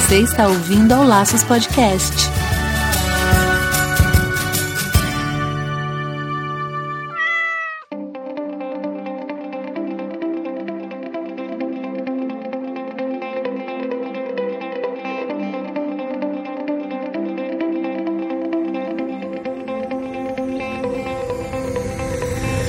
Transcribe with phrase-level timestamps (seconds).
[0.00, 2.28] Você está ouvindo ao Laços Podcast.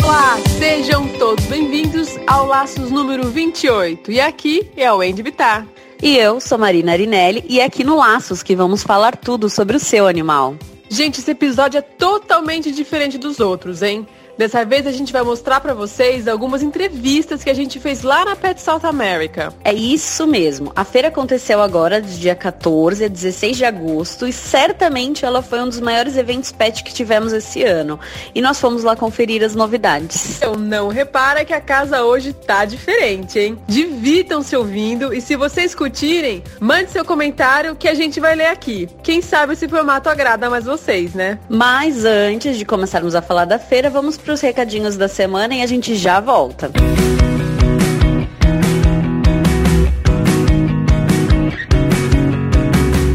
[0.03, 4.11] Olá, sejam todos bem-vindos ao Laços número 28.
[4.11, 5.65] E aqui é o Andy Bittar.
[6.01, 9.77] E eu sou Marina Arinelli e é aqui no Laços que vamos falar tudo sobre
[9.77, 10.55] o seu animal.
[10.89, 14.07] Gente, esse episódio é totalmente diferente dos outros, hein?
[14.41, 18.25] Dessa vez a gente vai mostrar para vocês algumas entrevistas que a gente fez lá
[18.25, 19.53] na Pet South America.
[19.63, 20.71] É isso mesmo.
[20.75, 25.61] A feira aconteceu agora de dia 14 a 16 de agosto e certamente ela foi
[25.61, 27.99] um dos maiores eventos pet que tivemos esse ano.
[28.33, 30.41] E nós fomos lá conferir as novidades.
[30.41, 33.59] Eu não repara que a casa hoje tá diferente, hein?
[33.67, 38.89] Divirtam-se ouvindo e se vocês curtirem, mande seu comentário que a gente vai ler aqui.
[39.03, 41.37] Quem sabe esse formato agrada mais vocês, né?
[41.47, 45.61] Mas antes de começarmos a falar da feira, vamos para os recadinhos da semana e
[45.61, 46.71] a gente já volta.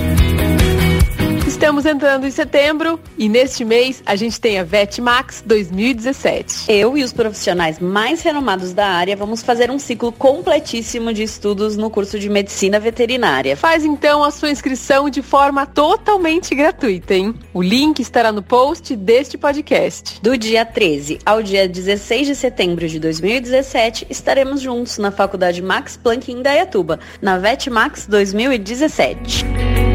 [1.61, 6.65] Estamos entrando em setembro e neste mês a gente tem a VetMax 2017.
[6.73, 11.77] Eu e os profissionais mais renomados da área vamos fazer um ciclo completíssimo de estudos
[11.77, 13.59] no curso de medicina veterinária.
[13.59, 17.35] Faz então a sua inscrição de forma totalmente gratuita, hein?
[17.53, 20.19] O link estará no post deste podcast.
[20.23, 25.95] Do dia 13 ao dia 16 de setembro de 2017, estaremos juntos na Faculdade Max
[25.95, 29.90] Planck em Dayatuba, na VetMax 2017.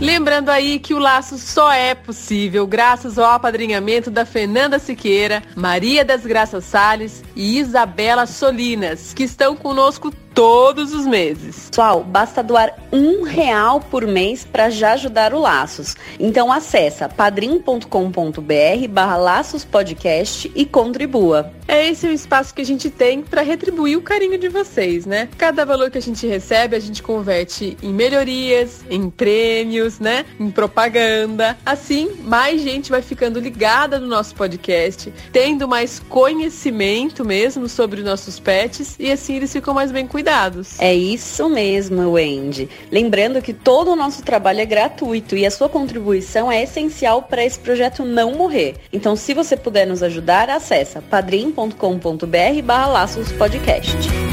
[0.00, 6.04] Lembrando aí que o laço só é possível graças ao apadrinhamento da Fernanda Siqueira, Maria
[6.04, 11.68] das Graças Sales e Isabela Solinas, que estão conosco todos os meses.
[11.70, 15.96] Pessoal, basta doar um real por mês para já ajudar o Laços.
[16.18, 21.52] Então acessa padrim.com.br barra Laços Podcast e contribua.
[21.66, 25.28] É esse o espaço que a gente tem para retribuir o carinho de vocês, né?
[25.38, 30.26] Cada valor que a gente recebe, a gente converte em melhorias, em prêmios, né?
[30.38, 31.56] Em propaganda.
[31.64, 38.06] Assim, mais gente vai ficando ligada no nosso podcast, tendo mais conhecimento mesmo sobre os
[38.06, 40.23] nossos pets e assim eles ficam mais bem cuidados
[40.78, 42.68] É isso mesmo, Wendy.
[42.90, 47.44] Lembrando que todo o nosso trabalho é gratuito e a sua contribuição é essencial para
[47.44, 48.76] esse projeto não morrer.
[48.92, 54.23] Então, se você puder nos ajudar, acessa padrim.com.br barra laços podcast.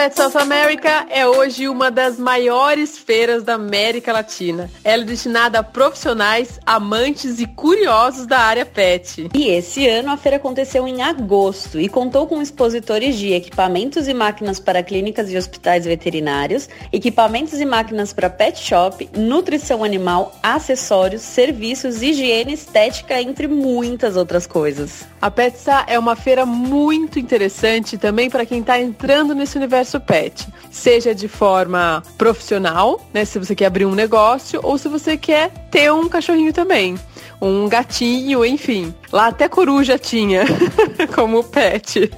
[0.00, 4.70] Pet South America é hoje uma das maiores feiras da América Latina.
[4.82, 9.28] Ela é destinada a profissionais, amantes e curiosos da área pet.
[9.34, 14.14] E esse ano a feira aconteceu em agosto e contou com expositores de equipamentos e
[14.14, 21.20] máquinas para clínicas e hospitais veterinários, equipamentos e máquinas para pet shop, nutrição animal, acessórios,
[21.20, 25.04] serviços, higiene, estética, entre muitas outras coisas.
[25.20, 30.46] A Petsa é uma feira muito interessante também para quem está entrando nesse universo pet,
[30.70, 35.50] seja de forma profissional, né, se você quer abrir um negócio, ou se você quer
[35.70, 36.96] ter um cachorrinho também,
[37.40, 38.94] um gatinho, enfim.
[39.10, 40.44] Lá até coruja tinha
[41.14, 42.10] como pet.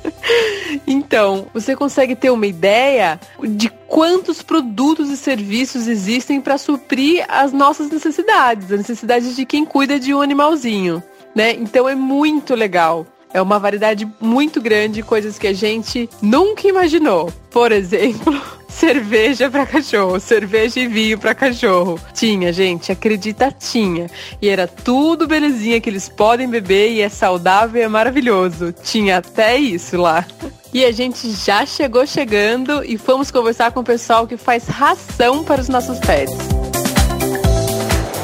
[0.86, 7.52] Então, você consegue ter uma ideia de quantos produtos e serviços existem para suprir as
[7.52, 11.02] nossas necessidades, as necessidades de quem cuida de um animalzinho.
[11.34, 11.52] Né?
[11.52, 13.06] Então é muito legal.
[13.34, 17.32] É uma variedade muito grande, coisas que a gente nunca imaginou.
[17.50, 18.38] Por exemplo,
[18.68, 21.98] cerveja para cachorro, cerveja e vinho para cachorro.
[22.12, 24.10] Tinha, gente, acredita, tinha.
[24.40, 28.74] E era tudo belezinha que eles podem beber e é saudável e é maravilhoso.
[28.82, 30.26] Tinha até isso lá.
[30.72, 35.44] E a gente já chegou chegando e fomos conversar com o pessoal que faz ração
[35.44, 36.34] para os nossos pets.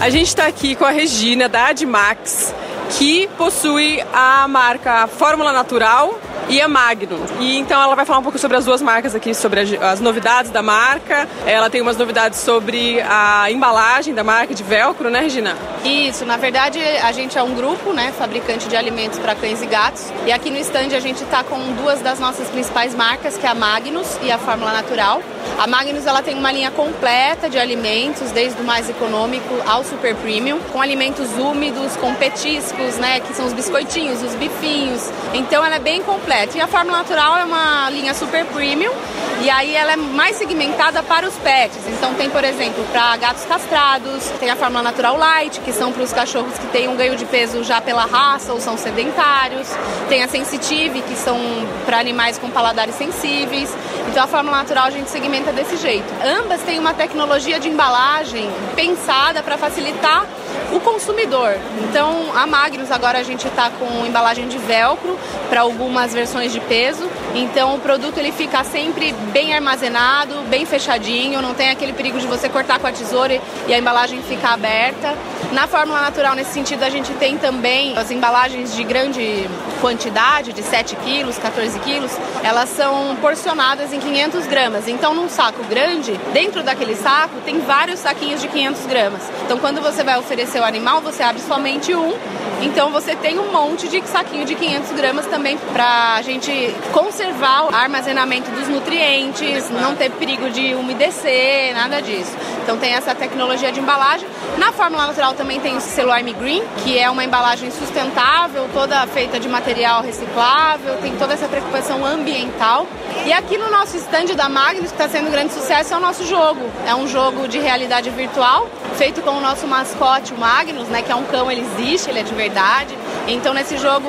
[0.01, 2.55] A gente está aqui com a Regina da Admax,
[2.99, 6.19] que possui a marca Fórmula Natural
[6.49, 7.25] e a Magnum.
[7.39, 10.51] E então ela vai falar um pouco sobre as duas marcas aqui, sobre as novidades
[10.51, 11.29] da marca.
[11.47, 15.57] Ela tem umas novidades sobre a embalagem da marca de velcro, né, Regina?
[15.85, 19.67] Isso, na verdade a gente é um grupo, né, fabricante de alimentos para cães e
[19.67, 20.13] gatos.
[20.27, 23.51] E aqui no stand a gente está com duas das nossas principais marcas, que é
[23.51, 25.23] a Magnus e a Fórmula Natural.
[25.57, 30.15] A Magnus ela tem uma linha completa de alimentos, desde o mais econômico ao super
[30.17, 35.11] premium, com alimentos úmidos, com petiscos, né, que são os biscoitinhos, os bifinhos.
[35.35, 36.57] Então ela é bem completa.
[36.57, 38.93] E a Fórmula Natural é uma linha super premium
[39.41, 41.79] e aí ela é mais segmentada para os pets.
[41.87, 46.03] Então tem, por exemplo, para gatos castrados, tem a Fórmula Natural Light, que são para
[46.03, 49.69] os cachorros que têm um ganho de peso já pela raça ou são sedentários.
[50.09, 51.39] Tem a Sensitive, que são
[51.87, 53.73] para animais com paladares sensíveis.
[54.11, 56.07] Então a Fórmula Natural a gente segmenta desse jeito.
[56.23, 60.27] Ambas têm uma tecnologia de embalagem pensada para facilitar
[60.73, 61.57] o consumidor.
[61.89, 65.19] Então a Magnus agora a gente está com embalagem de velcro
[65.49, 67.09] para algumas versões de peso.
[67.35, 72.27] Então o produto ele fica sempre bem armazenado, bem fechadinho, não tem aquele perigo de
[72.27, 75.15] você cortar com a tesoura e a embalagem ficar aberta.
[75.53, 79.49] Na fórmula natural, nesse sentido, a gente tem também as embalagens de grande
[79.81, 82.13] quantidade, de 7 quilos, 14 quilos,
[82.43, 84.89] elas são porcionadas em 500 gramas.
[84.89, 89.23] Então, num saco grande, dentro daquele saco, tem vários saquinhos de 500 gramas.
[89.45, 92.15] Então, quando você vai oferecer o animal, você abre somente um.
[92.61, 97.67] Então, você tem um monte de saquinho de 500 gramas também para a gente conservar
[97.67, 102.33] o armazenamento dos nutrientes, não ter perigo de umedecer, nada disso.
[102.63, 104.29] Então, tem essa tecnologia de embalagem.
[104.57, 109.39] Na fórmula natural também tem o selo Green, que é uma embalagem sustentável, toda feita
[109.39, 112.87] de material reciclável, tem toda essa preocupação ambiental.
[113.25, 116.01] E aqui no nosso stand da Magnus, que está sendo um grande sucesso, é o
[116.01, 116.61] nosso jogo.
[116.87, 118.69] É um jogo de realidade virtual,
[118.99, 122.19] feito com o nosso mascote, o Magnus, né, que é um cão, ele existe, ele
[122.19, 122.99] é de verdade.
[123.29, 124.09] Então nesse jogo,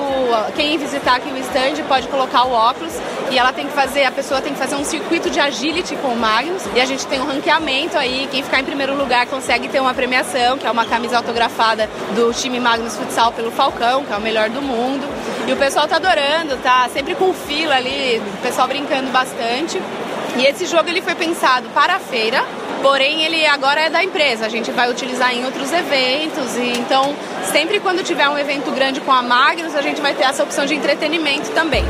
[0.56, 2.94] quem visitar aqui o stand pode colocar o óculos
[3.30, 6.08] e ela tem que fazer, a pessoa tem que fazer um circuito de agility com
[6.08, 9.68] o Magnus e a gente tem um ranqueamento aí, quem ficar em primeiro lugar consegue
[9.68, 14.12] ter uma premiação, que é uma camisa autografada do time Magnus Futsal pelo Falcão, que
[14.12, 15.08] é o melhor do mundo.
[15.48, 19.80] E o pessoal tá adorando, tá sempre com fila ali, o pessoal brincando bastante.
[20.38, 22.44] E esse jogo ele foi pensado para a feira,
[22.82, 24.46] porém ele agora é da empresa.
[24.46, 27.16] A gente vai utilizar em outros eventos e então
[27.52, 30.66] sempre quando tiver um evento grande com a Magnus, a gente vai ter essa opção
[30.66, 31.84] de entretenimento também.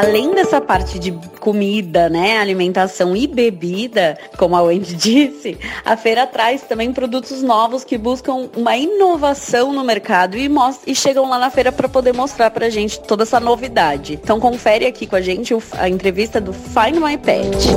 [0.00, 6.26] Além dessa parte de comida, né, alimentação e bebida, como a Wendy disse, a feira
[6.26, 10.50] traz também produtos novos que buscam uma inovação no mercado e,
[10.86, 14.14] e chegam lá na feira para poder mostrar pra gente toda essa novidade.
[14.14, 17.68] Então confere aqui com a gente a entrevista do Find My Pet.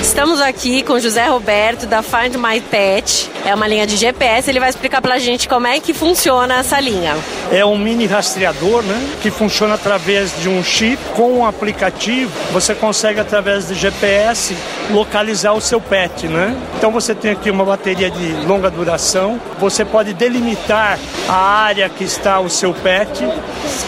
[0.00, 3.28] Estamos aqui com José Roberto da Find My Pet.
[3.44, 4.48] É uma linha de GPS.
[4.48, 7.16] Ele vai explicar pra gente como é que funciona essa linha.
[7.50, 9.14] É um mini rastreador, né?
[9.20, 12.32] Que funciona através de um chip com um aplicativo.
[12.52, 14.56] Você consegue através do GPS
[14.90, 16.56] localizar o seu pet, né?
[16.78, 19.40] Então você tem aqui uma bateria de longa duração.
[19.58, 23.26] Você pode delimitar a área que está o seu pet.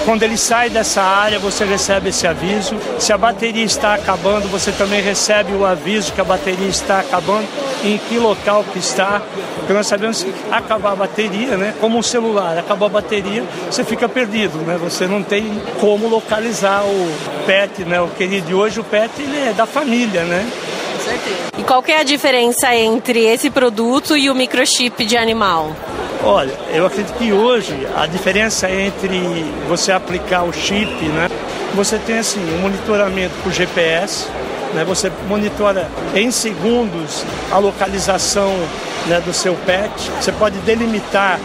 [0.04, 2.76] Quando ele sai dessa área, você recebe esse aviso.
[2.98, 7.46] Se a bateria está acabando, você também recebe o aviso que a bateria está acabando,
[7.82, 9.22] em que local que está,
[9.56, 11.74] porque nós sabemos que acabar a bateria, né?
[11.80, 14.78] Como um celular, acabou a bateria, você fica perdido, né?
[14.82, 17.12] Você não tem como localizar o
[17.46, 18.00] pet, né?
[18.00, 20.46] O querido de hoje, o pet ele é da família, né?
[21.58, 25.74] E qual é a diferença entre esse produto e o microchip de animal?
[26.22, 29.20] Olha, eu acredito que hoje a diferença entre
[29.68, 31.28] você aplicar o chip, né?
[31.74, 34.26] Você tem assim, um monitoramento por GPS,
[34.74, 34.84] né?
[34.84, 38.52] Você monitora em segundos a localização
[39.06, 39.92] né, do seu pet.
[40.20, 41.38] Você pode delimitar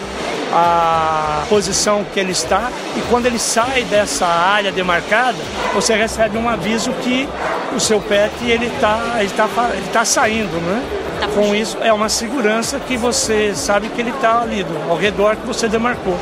[0.51, 5.37] a posição que ele está e quando ele sai dessa área demarcada,
[5.73, 7.29] você recebe um aviso que
[7.75, 10.83] o seu pet ele está ele tá, ele tá saindo, né?
[11.19, 15.35] Tá Com isso é uma segurança que você sabe que ele está ali ao redor
[15.35, 16.17] que você demarcou.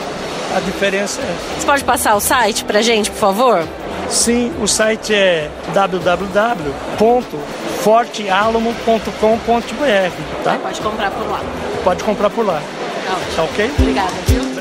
[0.55, 1.59] A diferença é.
[1.59, 3.63] Você pode passar o site para gente, por favor?
[4.09, 6.73] Sim, o site é www
[7.87, 10.59] fortealamo.com.br, tá?
[10.61, 11.41] Pode comprar por lá.
[11.83, 12.61] Pode comprar por lá.
[13.05, 13.71] Tá, tá ok?
[13.79, 14.56] Obrigada, viu?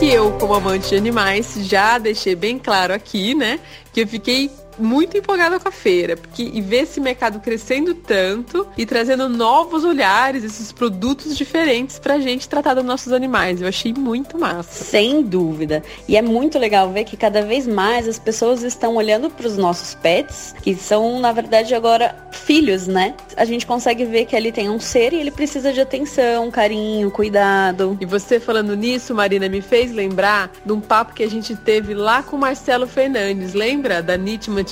[0.00, 3.60] Que eu, como amante de animais, já deixei bem claro aqui, né,
[3.92, 8.66] que eu fiquei muito empolgada com a feira, porque e ver esse mercado crescendo tanto
[8.76, 13.60] e trazendo novos olhares, esses produtos diferentes pra gente tratar dos nossos animais.
[13.60, 14.84] Eu achei muito massa.
[14.84, 15.82] Sem dúvida.
[16.08, 19.56] E é muito legal ver que cada vez mais as pessoas estão olhando para os
[19.56, 23.14] nossos pets, que são, na verdade, agora filhos, né?
[23.36, 27.10] A gente consegue ver que ali tem um ser e ele precisa de atenção, carinho,
[27.10, 27.96] cuidado.
[28.00, 31.94] E você falando nisso, Marina, me fez lembrar de um papo que a gente teve
[31.94, 34.02] lá com o Marcelo Fernandes, lembra?
[34.02, 34.64] Da Nitman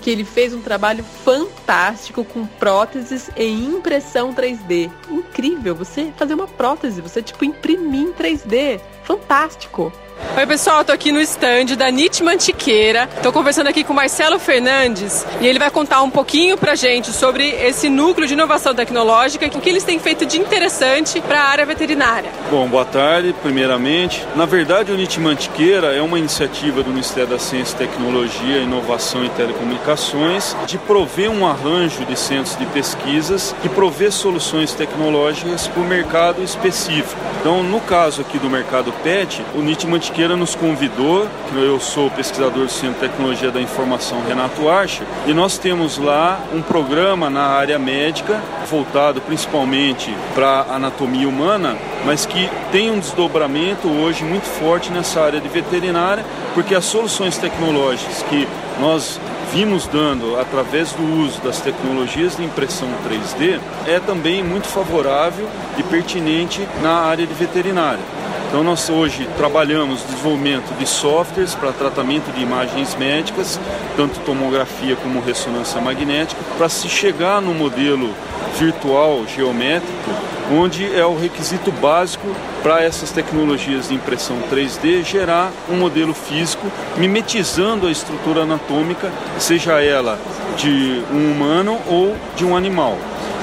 [0.00, 4.90] Que ele fez um trabalho fantástico com próteses e impressão 3D.
[5.10, 8.80] Incrível, você fazer uma prótese, você tipo imprimir em 3D.
[9.02, 9.92] Fantástico.
[10.36, 13.08] Oi, pessoal, tô aqui no stand da NIT Mantiqueira.
[13.22, 17.48] Tô conversando aqui com Marcelo Fernandes e ele vai contar um pouquinho pra gente sobre
[17.48, 21.66] esse núcleo de inovação tecnológica, o que eles têm feito de interessante para a área
[21.66, 22.30] veterinária.
[22.50, 24.24] Bom, boa tarde, primeiramente.
[24.36, 29.30] Na verdade, o NIT Mantiqueira é uma iniciativa do Ministério da Ciência, Tecnologia, Inovação e
[29.30, 35.84] Telecomunicações de prover um arranjo de centros de pesquisas e prover soluções tecnológicas para o
[35.84, 37.20] mercado específico.
[37.40, 42.10] Então, no caso aqui do mercado PET, o NIT Mantiqueira Mantiqueira nos convidou, eu sou
[42.10, 47.30] pesquisador do Centro de Tecnologia da Informação Renato Archer, e nós temos lá um programa
[47.30, 48.38] na área médica,
[48.70, 55.40] voltado principalmente para anatomia humana, mas que tem um desdobramento hoje muito forte nessa área
[55.40, 58.46] de veterinária, porque as soluções tecnológicas que
[58.78, 59.18] nós
[59.54, 65.82] vimos dando através do uso das tecnologias de impressão 3D é também muito favorável e
[65.82, 68.23] pertinente na área de veterinária.
[68.48, 73.58] Então nós hoje trabalhamos no desenvolvimento de softwares para tratamento de imagens médicas,
[73.96, 78.14] tanto tomografia como ressonância magnética, para se chegar no modelo
[78.58, 80.10] virtual geométrico,
[80.52, 82.26] onde é o requisito básico
[82.62, 89.82] para essas tecnologias de impressão 3D gerar um modelo físico mimetizando a estrutura anatômica, seja
[89.82, 90.18] ela
[90.56, 92.96] de um humano ou de um animal.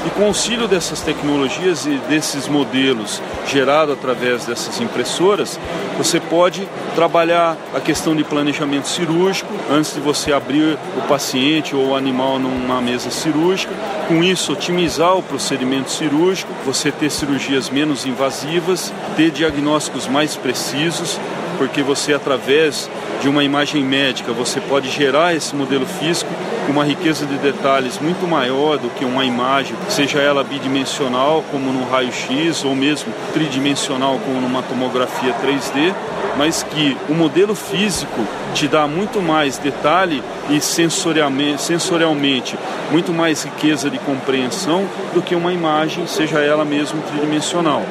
[0.04, 5.60] E com o auxílio dessas tecnologias e desses modelos gerados através dessas impressoras,
[5.96, 11.90] você pode trabalhar a questão de planejamento cirúrgico antes de você abrir o paciente ou
[11.90, 13.72] o animal numa mesa cirúrgica.
[14.08, 21.20] Com isso, otimizar o procedimento cirúrgico, você ter cirurgias menos invasivas, ter diagnósticos mais precisos,
[21.60, 22.90] porque você através
[23.22, 26.32] de uma imagem médica você pode gerar esse modelo físico
[26.72, 31.88] uma riqueza de detalhes muito maior do que uma imagem, seja ela bidimensional como no
[31.90, 35.94] raio-x ou mesmo tridimensional como numa tomografia 3D,
[36.38, 42.58] mas que o modelo físico te dá muito mais detalhe e sensorialmente, sensorialmente
[42.90, 47.84] muito mais riqueza de compreensão do que uma imagem, seja ela mesmo tridimensional.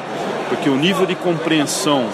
[0.49, 2.09] Porque o nível de compreensão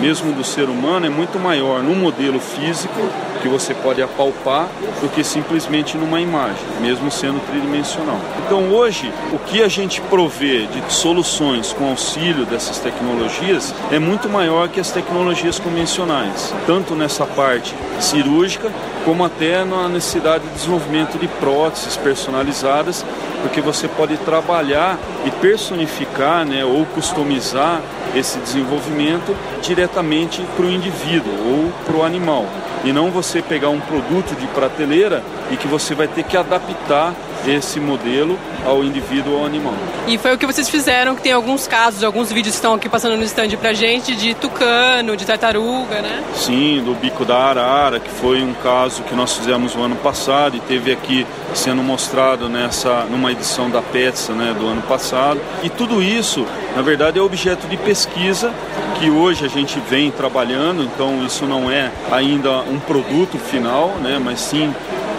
[0.00, 3.00] mesmo do ser humano, é muito maior no modelo físico
[3.40, 4.68] que você pode apalpar
[5.02, 8.18] do que simplesmente numa imagem, mesmo sendo tridimensional.
[8.46, 14.28] Então hoje, o que a gente provê de soluções com auxílio dessas tecnologias é muito
[14.28, 18.70] maior que as tecnologias convencionais, tanto nessa parte cirúrgica
[19.04, 23.04] como até na necessidade de desenvolvimento de próteses personalizadas,
[23.42, 27.80] porque você pode trabalhar e personificar né, ou customizar
[28.14, 32.46] esse desenvolvimento diretamente para o indivíduo ou para o animal.
[32.84, 37.14] E não você pegar um produto de prateleira e que você vai ter que adaptar
[37.46, 39.74] esse modelo ao indivíduo ou ao animal.
[40.06, 42.88] E foi o que vocês fizeram, que tem alguns casos, alguns vídeos que estão aqui
[42.88, 46.22] passando no stand pra gente, de tucano, de tartaruga, né?
[46.34, 50.56] Sim, do bico da arara, que foi um caso que nós fizemos no ano passado
[50.56, 55.40] e teve aqui sendo mostrado nessa numa edição da PETSA, né, do ano passado.
[55.62, 58.52] E tudo isso, na verdade, é objeto de pesquisa
[58.98, 64.20] que hoje a gente vem trabalhando, então isso não é ainda um produto final, né,
[64.22, 64.72] mas sim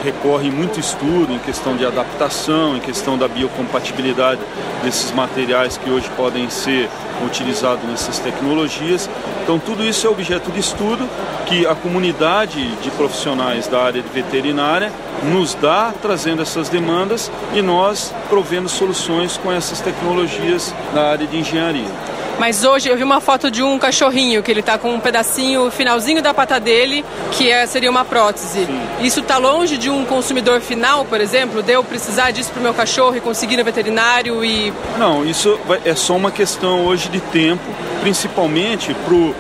[0.03, 4.41] recorre muito estudo em questão de adaptação, em questão da biocompatibilidade
[4.83, 6.89] desses materiais que hoje podem ser
[7.25, 9.09] utilizados nessas tecnologias.
[9.43, 11.07] Então, tudo isso é objeto de estudo
[11.45, 14.91] que a comunidade de profissionais da área de veterinária
[15.31, 21.37] nos dá, trazendo essas demandas e nós provendo soluções com essas tecnologias na área de
[21.37, 22.12] engenharia.
[22.39, 25.69] Mas hoje eu vi uma foto de um cachorrinho que ele está com um pedacinho,
[25.71, 28.65] finalzinho da pata dele, que é, seria uma prótese.
[28.65, 28.81] Sim.
[29.01, 31.61] Isso está longe de um consumidor final, por exemplo?
[31.61, 34.73] De eu precisar disso para o meu cachorro e conseguir no veterinário e.
[34.97, 37.63] Não, isso é só uma questão hoje de tempo,
[38.01, 39.35] principalmente para o,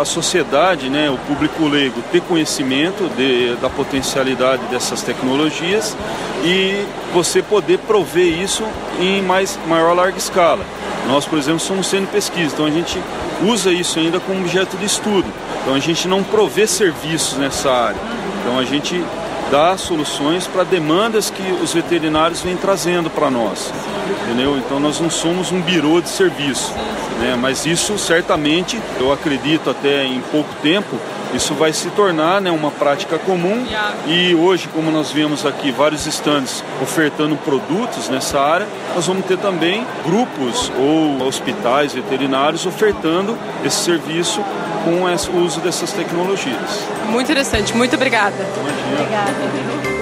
[0.00, 5.96] a sociedade, né, o público leigo, ter conhecimento de, da potencialidade dessas tecnologias
[6.44, 8.62] e você poder prover isso
[9.00, 10.64] em mais, maior larga escala.
[11.06, 12.98] Nós, por exemplo, somos de pesquisa, então a gente
[13.42, 15.26] usa isso ainda como objeto de estudo.
[15.62, 18.00] Então a gente não provê serviços nessa área.
[18.40, 19.02] Então a gente
[19.50, 23.72] dá soluções para demandas que os veterinários vêm trazendo para nós.
[24.24, 24.56] Entendeu?
[24.58, 26.72] Então nós não somos um birô de serviço.
[27.18, 27.36] Né?
[27.40, 30.98] Mas isso certamente, eu acredito até em pouco tempo,
[31.34, 33.66] isso vai se tornar né, uma prática comum
[34.06, 39.38] e hoje, como nós vemos aqui vários estandes ofertando produtos nessa área, nós vamos ter
[39.38, 44.44] também grupos ou hospitais veterinários ofertando esse serviço
[44.84, 46.86] com o uso dessas tecnologias.
[47.08, 48.36] Muito interessante, muito obrigada.
[48.36, 49.00] Imagina.
[49.00, 49.93] Obrigada.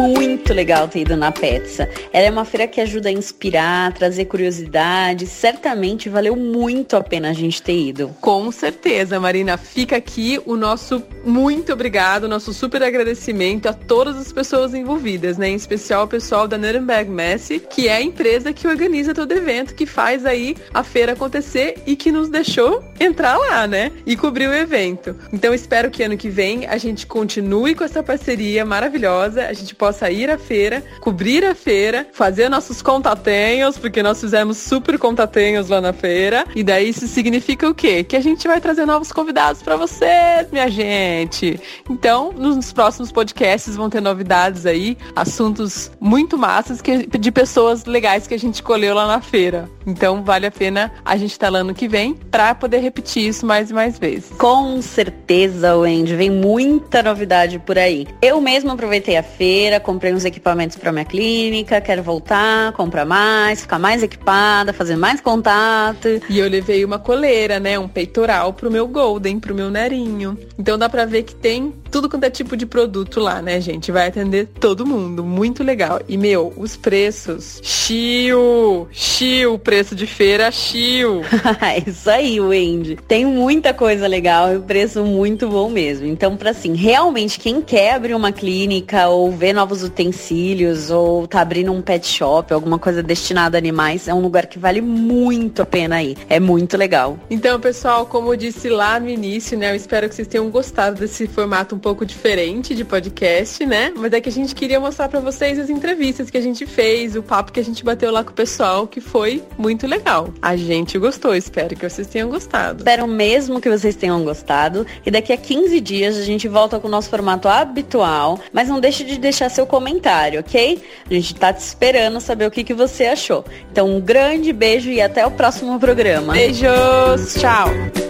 [0.00, 1.88] Muito legal ter ido na Petsa.
[2.10, 5.26] Ela é uma feira que ajuda a inspirar, trazer curiosidade.
[5.26, 8.08] Certamente valeu muito a pena a gente ter ido.
[8.20, 9.58] Com certeza, Marina.
[9.58, 15.50] Fica aqui o nosso muito obrigado, nosso super agradecimento a todas as pessoas envolvidas, né?
[15.50, 19.74] Em especial o pessoal da Nuremberg Messe, que é a empresa que organiza todo evento,
[19.74, 23.92] que faz aí a feira acontecer e que nos deixou entrar lá, né?
[24.06, 25.14] E cobrir o evento.
[25.30, 29.74] Então espero que ano que vem a gente continue com essa parceria maravilhosa, a gente
[29.74, 35.68] possa ir à feira, cobrir a feira, fazer nossos contatenhos, porque nós fizemos super contatenhos
[35.68, 36.44] lá na feira.
[36.54, 38.04] E daí isso significa o quê?
[38.04, 41.60] Que a gente vai trazer novos convidados para vocês, minha gente.
[41.88, 48.26] Então, nos próximos podcasts vão ter novidades aí, assuntos muito massas que, de pessoas legais
[48.26, 49.68] que a gente colheu lá na feira.
[49.86, 53.28] Então, vale a pena a gente estar tá lá ano que vem para poder repetir
[53.28, 54.30] isso mais e mais vezes.
[54.38, 58.06] Com certeza, Wendy, vem muita novidade por aí.
[58.20, 63.60] Eu mesmo aproveitei a feira, comprei uns equipamentos para minha clínica, quero voltar, comprar mais,
[63.60, 66.08] ficar mais equipada, fazer mais contato.
[66.28, 70.36] E eu levei uma coleira, né, um peitoral pro meu Golden, pro meu Nerinho.
[70.58, 73.90] Então dá para ver que tem tudo quanto é tipo de produto lá, né, gente?
[73.90, 76.00] Vai atender todo mundo, muito legal.
[76.08, 81.22] E meu, os preços, chiu, chiu, preço de feira, chiu.
[81.86, 82.96] Isso aí, Wendy.
[83.08, 86.06] Tem muita coisa legal e o preço muito bom mesmo.
[86.06, 91.42] Então, para assim, realmente quem quer abrir uma clínica ou ver novos utensílios ou tá
[91.42, 95.60] abrindo um pet shop, alguma coisa destinada a animais, é um lugar que vale muito
[95.60, 96.16] a pena ir.
[96.30, 97.18] É muito legal.
[97.28, 100.98] Então, pessoal, como eu disse lá no início, né, eu espero que vocês tenham gostado
[100.98, 103.92] desse formato um pouco diferente de podcast, né?
[103.94, 107.14] Mas é que a gente queria mostrar para vocês as entrevistas que a gente fez,
[107.14, 110.32] o papo que a gente bateu lá com o pessoal, que foi muito legal.
[110.40, 112.78] A gente gostou, espero que vocês tenham gostado.
[112.78, 114.86] Espero mesmo que vocês tenham gostado.
[115.04, 118.40] E daqui a 15 dias a gente volta com o nosso formato habitual.
[118.54, 119.18] Mas não deixe de
[119.50, 120.82] seu comentário, ok?
[121.08, 123.44] A gente tá te esperando saber o que, que você achou.
[123.70, 126.32] Então, um grande beijo e até o próximo programa.
[126.32, 127.34] Beijos!
[127.34, 128.09] Tchau!